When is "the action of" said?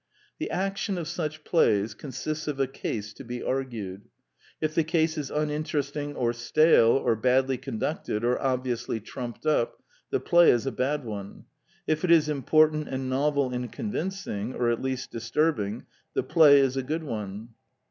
0.39-1.07